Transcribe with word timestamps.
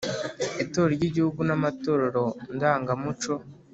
Itorero 0.63 0.93
ry’Igihugu 0.97 1.39
n’amatorero 1.47 2.23
ndangamuco 2.55 3.33